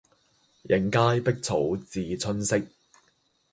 [0.67, 2.65] 映階碧草自春色